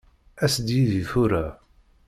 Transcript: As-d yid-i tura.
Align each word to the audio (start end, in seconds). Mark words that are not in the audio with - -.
As-d 0.43 0.67
yid-i 0.75 1.03
tura. 1.09 1.45